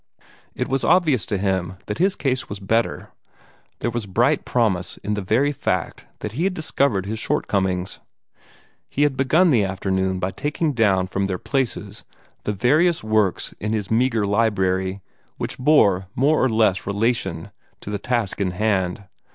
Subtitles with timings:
[0.55, 3.11] It was obvious to him that his case was better.
[3.81, 7.99] There was bright promise in the very fact that he had discovered his shortcomings.
[8.89, 12.03] He had begun the afternoon by taking down from their places
[12.45, 15.01] the various works in his meagre library
[15.37, 19.03] which bore more or less relation to the task in hand.